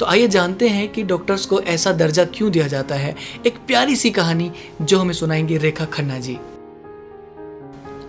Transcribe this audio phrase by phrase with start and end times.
[0.00, 3.16] तो आइए जानते हैं कि डॉक्टर्स को ऐसा दर्जा क्यों दिया जाता है।
[3.46, 6.38] एक प्यारी सी कहानी जो हमें सुनाएँगे रेखा खन्ना जी।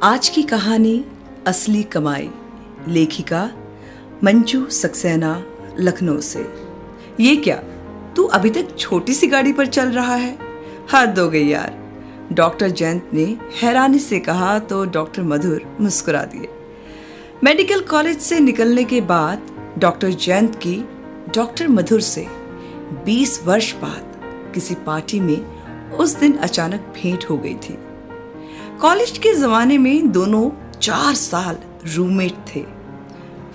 [0.04, 1.06] आज की कहानी,
[1.48, 2.30] असली कमाई,
[2.88, 3.52] लेखिका
[4.24, 5.46] मंजू सक्सेना,
[5.80, 6.54] लखनऊ से।
[7.20, 7.56] ये क्या?
[8.16, 10.38] तू अभी तक छोटी सी गाड़ी पर चल रहा है?
[10.94, 11.80] हद हो गई यार।
[12.34, 16.48] डॉक्टर जयंत ने हैरानी से कहा तो डॉक्टर मधुर मुस्कुरा दिए।
[17.44, 19.42] मेडिकल कॉलेज से निकलने के बाद
[19.78, 20.86] डॉक्टर जयंत की
[21.36, 22.27] डॉक्टर मधुर से
[23.05, 24.22] 20 वर्ष बाद
[24.54, 25.59] किसी पार्टी में
[25.90, 27.77] उस दिन अचानक भेंट हो गई थी।
[28.81, 31.57] कॉलेज के जमाने में दोनों चार साल
[31.95, 32.66] रूममेट थे।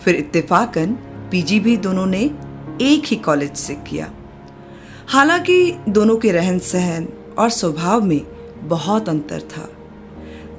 [0.04, 0.92] फिर इत्तेफाकन
[1.30, 2.22] पीजी भी दोनों ने
[2.82, 4.12] एक ही कॉलेज से किया।
[5.06, 8.20] हालाँकि दोनों के रहन सहन और स्वभाव में
[8.62, 9.68] बहुत अंतर था।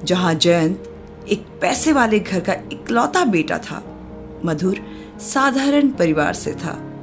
[0.03, 0.91] जहाँ जयंत
[1.29, 3.83] एक पैसे वाले घर का इकलौता बेटा था,
[4.45, 4.79] मधुर
[5.19, 6.94] साधारण परिवार से था।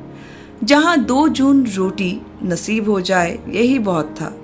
[0.64, 4.38] जहाँ दो जून रोटी नसीब हो जाए, यही बहुत था।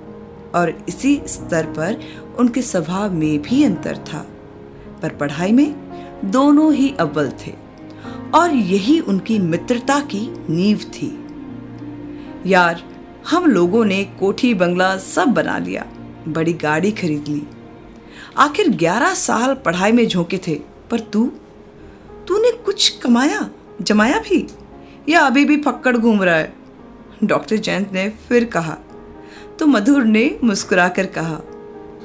[0.55, 1.99] और इसी स्तर पर
[2.39, 4.27] उनके स्वभाव में भी अंतर था।
[5.01, 5.75] पर पढ़ाई में
[6.25, 7.53] दोनों ही अव्वल थे
[8.33, 11.27] और यही उनकी मित्रता की नींव थी।
[12.45, 12.83] यार,
[13.29, 15.85] हम लोगों ने कोठी बंगला सब बना लिया,
[16.27, 17.43] बड़ी गाड़ी खरीद ली।
[18.37, 20.55] आखिर ग्यारह साल पढ़ाई में झोंके थे,
[20.91, 21.31] पर तू?
[22.27, 23.49] तूने कुछ कमाया,
[23.81, 24.47] जमाया भी?
[25.09, 26.53] या अभी भी फक्कड़ घूम रहा है?
[27.23, 28.77] डॉक्टर जयंत ने फिर कहा
[29.59, 31.39] तो मधुर ने मुस्कुराकर कहा,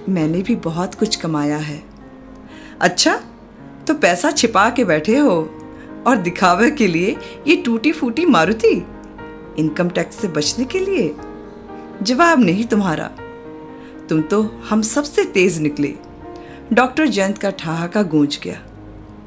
[0.09, 1.83] मैंने भी बहुत कुछ कमाया है।
[2.81, 3.15] अच्छा
[3.87, 5.37] तो पैसा छिपा के बैठे हो
[6.07, 7.17] और दिखावे के लिए
[7.47, 8.75] ये टूटी फूटी मारुति
[9.59, 11.15] इनकम टैक्स से बचने के लिए?
[12.03, 13.11] जवाब नहीं तुम्हारा।
[14.09, 15.95] तुम तो हम सबसे तेज निकले।
[16.73, 18.59] डॉक्टर जयंत का ठहाका गूंज गया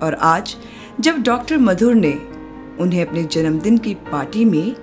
[0.01, 0.55] और आज
[0.99, 2.11] जब डॉक्टर मधुर ने
[2.79, 4.75] उन्हें अपने जन्मदिन की पार्टी में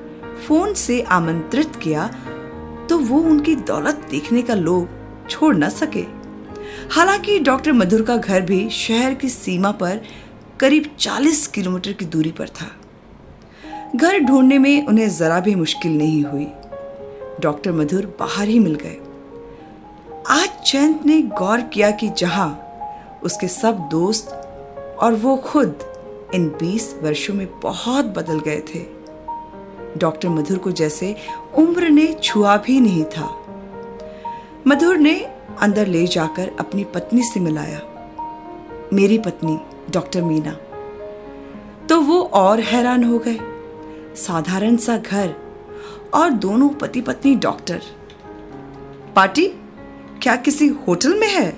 [0.46, 2.06] फ़ोन से आमंत्रित किया
[2.90, 4.88] तो वो उनकी दौलत देखने का लोभ
[5.30, 6.04] छोड़ न सके।
[6.90, 10.00] हालाँकि डॉक्टर मधुर का घर भी शहर की सीमा पर
[10.60, 12.66] करीब 40 किलोमीटर की दूरी पर था।
[13.96, 16.46] घर ढूँढने में उन्हें जरा भी मुश्किल नहीं हुई।
[17.40, 18.96] डॉक्टर मधुर बाहर ही मिल गए।
[20.30, 22.60] आज जयंत ने गौर किया कि जहाँ
[23.22, 24.28] उसके सब दोस्त
[25.02, 25.78] और वो खुद
[26.34, 28.84] इन 20 वर्षों में बहुत बदल गए थे।
[29.96, 31.16] डॉक्टर मधुर को जैसे
[31.54, 33.46] उम्र ने छुआ भी नहीं था।
[34.66, 35.20] मधुर ने
[35.60, 37.80] अंदर ले जाकर अपनी पत्नी से मिलाया।
[38.92, 40.58] मेरी पत्नी, डॉक्टर मीना।
[41.86, 43.38] तो वो और हैरान हो गए।
[44.16, 45.34] साधारण सा घर
[46.14, 47.82] और दोनों पति पत्नी डॉक्टर।
[49.16, 49.46] पार्टी,
[50.22, 51.56] क्या किसी होटल में है?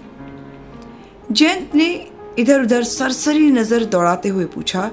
[1.33, 4.91] जयंत ने इधर उधर सरसरी नज़र दौड़ाते हुए पूछा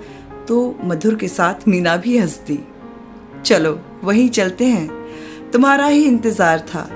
[0.47, 2.59] तो मधुर के साथ मीना भी हंस दी
[3.45, 6.87] चलो, वहीं चलते हैं। तुम्हारा ही इंतज़ार था।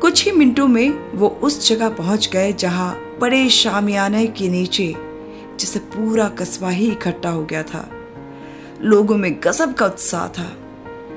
[0.00, 4.94] कुछ ही मिनटों में वो उस जगह पहुँच गए जहाँ बड़े शामियाने के नीचे,
[5.60, 7.88] जिसे पूरा कस्बा ही इकट्ठा हो गया था।
[8.82, 10.50] लोगों में गजब का उत्साह था।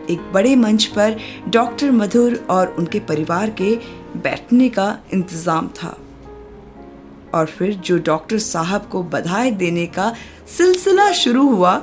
[0.10, 1.18] एक बड़े मंच पर
[1.50, 3.76] डॉक्टर मधुर और उनके परिवार के
[4.18, 5.98] बैठने का इंतज़ाम था।
[7.34, 10.14] और फिर जो डॉक्टर साहब को बधाई देने का
[10.48, 11.76] सिलसिला शुरू हुआ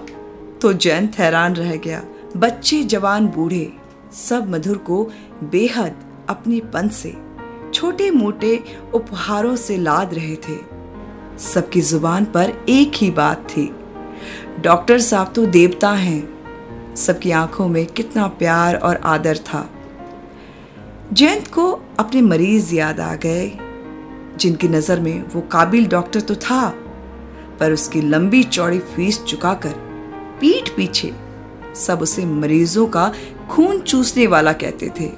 [0.63, 2.03] तो जयंत हैरान रह गया।
[2.37, 3.73] बच्चे, जवान, बूढ़े,
[4.13, 5.03] सब मधुर को
[5.43, 5.95] बेहद
[6.29, 7.15] अपनी पन से
[7.75, 8.59] छोटे मोटे
[8.95, 10.59] उपहारों से लाद रहे थे।
[11.45, 13.71] सबकी ज़ुबान पर एक ही बात थी,
[14.61, 19.69] डॉक्टर साहब तो देवता हैं। सबकी आँखों में कितना प्यार और आदर था।
[21.13, 23.47] जयंत को अपने मरीज़ याद आ गए।
[24.41, 26.69] जिनकी नज़र में वो काबिल डॉक्टर तो था,
[27.61, 29.75] पर उसकी लंबी चौड़ी फ़ीस चुकाकर
[30.41, 31.13] पीठ पीछे
[31.77, 33.13] सब उसे मरीजों का
[33.51, 35.11] खून चूसने वाला कहते थे।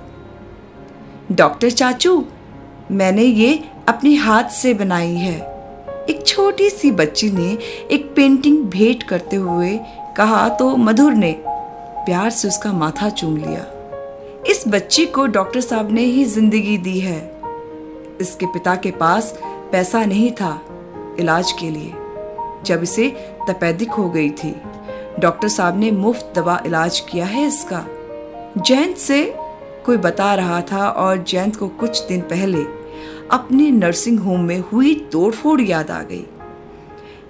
[1.32, 2.24] डॉक्टर चाचू,
[2.92, 5.36] मैंने ये अपने हाथ से बनाई है।
[6.10, 7.56] एक छोटी सी बच्ची ने
[7.90, 9.78] एक पेंटिंग भेंट करते हुए
[10.16, 11.34] कहा तो मधुर ने
[12.06, 13.66] प्यार से उसका माथा चूम लिया।
[14.50, 17.20] इस बच्ची को डॉक्टर साहब ने ही ज़िंदगी दी है।
[18.22, 19.32] इसके पिता के पास
[19.72, 20.60] पैसा नहीं था,
[21.20, 21.92] इलाज के लिए।
[22.64, 23.08] जब इसे
[23.48, 24.54] तपेदिक हो गई थी,
[25.20, 27.84] डॉक्टर साहब ने मुफ़्त दवा इलाज किया है इसका।
[28.58, 29.24] जयंत से
[29.86, 32.62] कोई बता रहा था और जयंत को कुछ दिन पहले
[33.30, 36.24] अपने नर्सिंग होम में हुई तोड़फोड़ याद आ गई,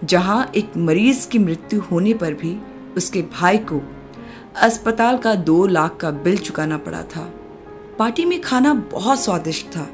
[0.04, 2.56] जहाँ एक मरीज़ की मृत्यु होने पर भी
[2.96, 3.80] उसके भाई को
[4.62, 7.32] अस्पताल का दो लाख का बिल चुकाना पड़ा था।
[7.98, 9.86] पार्टी में खाना बहुत स्वादिष्ट था।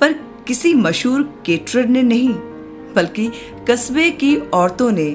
[0.00, 0.12] पर
[0.46, 2.34] किसी मशहूर केटरर ने नहीं,
[2.94, 3.30] बल्कि
[3.70, 5.10] कस्बे की औरतों ने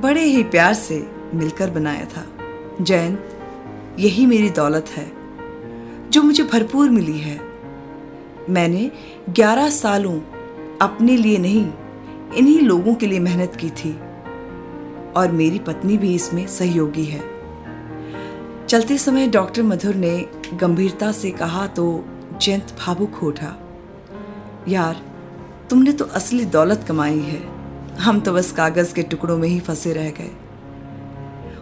[0.00, 2.26] बड़े ही प्यार से मिलकर बनाया था।
[2.80, 3.36] जयंत
[3.98, 5.12] यही मेरी दौलत है,
[6.10, 7.40] जो मुझे भरपूर मिली है।
[8.50, 8.90] मैंने
[9.30, 10.20] 11 सालों
[10.82, 11.72] अपने लिए नहीं,
[12.36, 13.92] इन्हीं लोगों के लिए मेहनत की थी,
[15.16, 17.22] और मेरी पत्नी भी इसमें सहयोगी है।
[18.66, 22.04] चलते समय डॉक्टर मधुर ने गंभीरता से कहा तो
[22.42, 23.69] जयंत भावुक हो उठा।
[24.68, 25.02] यार,
[25.70, 27.60] तुमने तो असली दौलत कमाई है।
[27.96, 30.30] हम तो बस कागज़ के टुकड़ों में ही फंसे रह गए।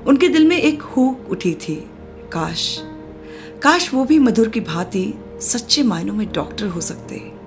[0.06, 1.90] उनके दिल में एक हुक उठी थी,
[2.32, 2.82] काश।
[3.62, 7.37] काश वो भी मधुर की भांति सच्चे मायनों में डॉक्टर हो सकते।